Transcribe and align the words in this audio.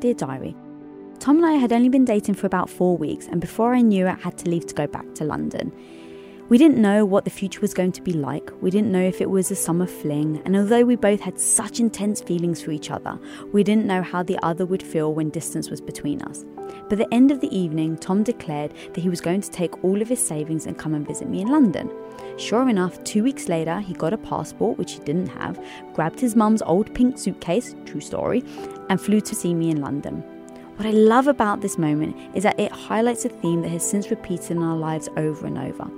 Dear 0.00 0.14
Diary. 0.14 0.54
Tom 1.18 1.38
and 1.38 1.46
I 1.46 1.52
had 1.52 1.72
only 1.72 1.88
been 1.88 2.04
dating 2.04 2.34
for 2.34 2.46
about 2.46 2.68
four 2.68 2.96
weeks, 2.96 3.26
and 3.26 3.40
before 3.40 3.74
I 3.74 3.80
knew 3.80 4.06
it, 4.06 4.10
I 4.10 4.20
had 4.20 4.36
to 4.38 4.50
leave 4.50 4.66
to 4.66 4.74
go 4.74 4.86
back 4.86 5.14
to 5.14 5.24
London. 5.24 5.72
We 6.48 6.58
didn't 6.58 6.80
know 6.80 7.04
what 7.04 7.24
the 7.24 7.30
future 7.30 7.60
was 7.60 7.74
going 7.74 7.90
to 7.90 8.00
be 8.00 8.12
like. 8.12 8.52
We 8.60 8.70
didn't 8.70 8.92
know 8.92 9.02
if 9.02 9.20
it 9.20 9.28
was 9.28 9.50
a 9.50 9.56
summer 9.56 9.88
fling, 9.88 10.40
and 10.44 10.56
although 10.56 10.84
we 10.84 10.94
both 10.94 11.18
had 11.18 11.40
such 11.40 11.80
intense 11.80 12.20
feelings 12.20 12.62
for 12.62 12.70
each 12.70 12.88
other, 12.88 13.18
we 13.52 13.64
didn't 13.64 13.84
know 13.84 14.00
how 14.00 14.22
the 14.22 14.38
other 14.44 14.64
would 14.64 14.80
feel 14.80 15.12
when 15.12 15.30
distance 15.30 15.70
was 15.70 15.80
between 15.80 16.22
us. 16.22 16.44
By 16.88 16.94
the 16.94 17.12
end 17.12 17.32
of 17.32 17.40
the 17.40 17.52
evening, 17.52 17.96
Tom 17.96 18.22
declared 18.22 18.74
that 18.94 19.00
he 19.00 19.08
was 19.08 19.20
going 19.20 19.40
to 19.40 19.50
take 19.50 19.82
all 19.82 20.00
of 20.00 20.08
his 20.08 20.24
savings 20.24 20.66
and 20.66 20.78
come 20.78 20.94
and 20.94 21.04
visit 21.04 21.28
me 21.28 21.40
in 21.40 21.48
London. 21.48 21.90
Sure 22.36 22.68
enough, 22.68 23.02
two 23.02 23.24
weeks 23.24 23.48
later, 23.48 23.80
he 23.80 23.92
got 23.94 24.12
a 24.12 24.18
passport, 24.18 24.78
which 24.78 24.92
he 24.92 25.00
didn't 25.00 25.26
have, 25.26 25.60
grabbed 25.94 26.20
his 26.20 26.36
mum's 26.36 26.62
old 26.62 26.94
pink 26.94 27.18
suitcase, 27.18 27.74
true 27.86 28.00
story, 28.00 28.44
and 28.88 29.00
flew 29.00 29.20
to 29.20 29.34
see 29.34 29.52
me 29.52 29.70
in 29.70 29.80
London. 29.80 30.22
What 30.76 30.86
I 30.86 30.92
love 30.92 31.26
about 31.26 31.60
this 31.60 31.76
moment 31.76 32.14
is 32.36 32.44
that 32.44 32.60
it 32.60 32.70
highlights 32.70 33.24
a 33.24 33.30
theme 33.30 33.62
that 33.62 33.70
has 33.70 33.88
since 33.88 34.10
repeated 34.10 34.52
in 34.52 34.62
our 34.62 34.76
lives 34.76 35.08
over 35.16 35.48
and 35.48 35.58
over. 35.58 35.90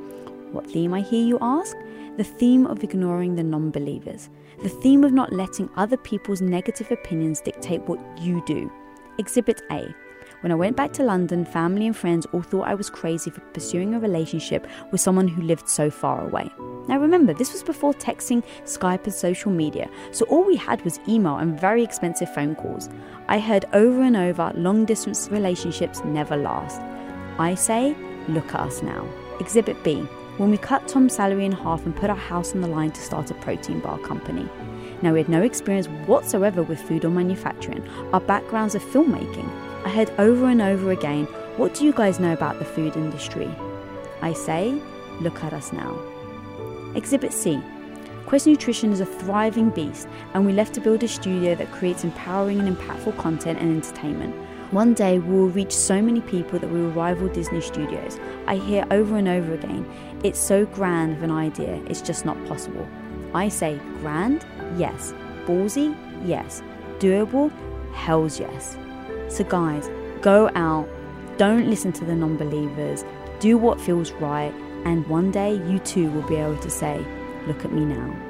What 0.53 0.67
theme, 0.67 0.95
I 0.95 1.03
hear 1.03 1.25
you 1.25 1.39
ask? 1.41 1.77
The 2.17 2.25
theme 2.25 2.67
of 2.67 2.83
ignoring 2.83 3.37
the 3.37 3.43
non 3.43 3.71
believers. 3.71 4.31
The 4.63 4.69
theme 4.69 5.05
of 5.05 5.13
not 5.13 5.33
letting 5.33 5.69
other 5.77 5.97
people's 5.97 6.41
negative 6.41 6.91
opinions 6.91 7.41
dictate 7.41 7.83
what 7.83 8.01
you 8.19 8.43
do. 8.47 8.73
Exhibit 9.19 9.63
A. 9.71 9.95
When 10.41 10.53
I 10.53 10.57
went 10.57 10.77
back 10.77 10.93
to 10.95 11.03
London, 11.03 11.45
family 11.45 11.87
and 11.87 11.97
friends 11.97 12.27
all 12.33 12.43
thought 12.43 12.69
I 12.69 12.75
was 12.75 12.89
crazy 12.89 13.31
for 13.31 13.41
pursuing 13.53 13.95
a 13.95 14.01
relationship 14.01 14.67
with 14.91 15.01
someone 15.01 15.29
who 15.29 15.43
lived 15.43 15.69
so 15.69 15.91
far 15.91 16.27
away. 16.27 16.51
Now 16.87 16.99
remember, 16.99 17.35
this 17.35 17.53
was 17.53 17.63
before 17.63 17.93
texting, 17.93 18.43
Skype, 18.65 19.05
and 19.05 19.13
social 19.13 19.51
media, 19.51 19.91
so 20.13 20.25
all 20.27 20.45
we 20.45 20.57
had 20.57 20.83
was 20.85 21.01
email 21.09 21.37
and 21.37 21.61
very 21.61 21.83
expensive 21.83 22.33
phone 22.35 22.55
calls. 22.55 22.89
I 23.29 23.39
heard 23.39 23.67
over 23.73 24.03
and 24.03 24.17
over 24.17 24.53
long 24.55 24.85
distance 24.85 25.29
relationships 25.31 26.03
never 26.05 26.37
last. 26.37 26.81
I 27.39 27.55
say, 27.55 27.97
look 28.29 28.55
at 28.55 28.61
us 28.61 28.83
now. 28.83 29.07
Exhibit 29.41 29.83
B 29.85 30.09
when 30.39 30.51
we 30.51 30.57
cut 30.57 30.89
Tom's 30.89 31.15
salary 31.15 31.45
in 31.45 31.53
half 31.53 31.85
and 31.85 31.95
put 31.95 32.11
our 32.11 32.17
house 32.17 32.55
on 32.55 32.61
the 32.61 32.69
line 32.69 32.93
to 32.93 33.01
start 33.01 33.31
a 33.31 33.35
protein 33.35 33.81
bar 33.81 33.99
company. 33.99 34.49
Now, 35.03 35.13
we 35.13 35.19
had 35.19 35.29
no 35.29 35.43
experience 35.43 35.87
whatsoever 36.07 36.63
with 36.63 36.81
food 36.81 37.05
or 37.05 37.11
manufacturing. 37.11 37.87
Our 38.13 38.21
backgrounds 38.21 38.75
are 38.75 38.81
filmmaking. 38.81 39.49
I 39.85 39.91
heard 39.91 40.11
over 40.19 40.47
and 40.47 40.63
over 40.63 40.91
again, 40.93 41.27
What 41.57 41.75
do 41.75 41.85
you 41.85 41.93
guys 41.93 42.19
know 42.21 42.33
about 42.33 42.59
the 42.59 42.65
food 42.65 42.97
industry? 42.97 43.51
I 44.23 44.33
say, 44.33 44.81
Look 45.21 45.43
at 45.45 45.53
us 45.53 45.73
now. 45.73 45.99
Exhibit 46.95 47.33
C 47.33 47.61
Quest 48.27 48.47
Nutrition 48.47 48.93
is 48.93 49.01
a 49.01 49.07
thriving 49.07 49.71
beast, 49.71 50.07
and 50.35 50.45
we 50.45 50.53
left 50.53 50.75
to 50.75 50.81
build 50.81 51.03
a 51.03 51.09
studio 51.09 51.55
that 51.55 51.73
creates 51.73 52.05
empowering 52.05 52.61
and 52.61 52.77
impactful 52.77 53.17
content 53.19 53.59
and 53.59 53.75
entertainment. 53.77 54.35
One 54.71 54.93
day 54.93 55.19
we 55.19 55.35
will 55.35 55.49
reach 55.49 55.73
so 55.73 56.03
many 56.03 56.21
people 56.21 56.59
that 56.59 56.69
we 56.69 56.83
will 56.83 56.91
rival 56.91 57.29
Disney 57.29 57.63
Studios. 57.63 58.21
I 58.47 58.57
hear 58.57 58.85
over 58.91 59.17
and 59.17 59.27
over 59.27 59.55
again, 59.55 59.91
it's 60.23 60.39
so 60.39 60.67
grand 60.67 61.15
of 61.15 61.23
an 61.23 61.31
idea, 61.31 61.83
it's 61.87 62.03
just 62.03 62.27
not 62.27 62.37
possible. 62.47 62.87
I 63.33 63.49
say, 63.49 63.81
grand? 64.01 64.45
Yes. 64.77 65.15
Ballsy? 65.47 65.97
Yes. 66.27 66.63
Doable? 66.99 67.51
Hell's 67.95 68.39
yes. 68.39 68.77
So, 69.29 69.43
guys, 69.45 69.89
go 70.21 70.51
out, 70.55 70.87
don't 71.39 71.71
listen 71.71 71.91
to 71.93 72.05
the 72.05 72.15
non 72.15 72.37
believers, 72.37 73.07
do 73.41 73.57
what 73.57 73.81
feels 73.81 74.13
right, 74.13 74.53
and 74.85 75.07
one 75.07 75.31
day 75.31 75.55
you 75.55 75.79
too 75.79 76.11
will 76.11 76.29
be 76.29 76.37
able 76.37 76.59
to 76.59 76.71
say, 76.71 77.03
Look 77.47 77.65
at 77.65 77.73
me 77.73 77.87
now. 77.87 78.28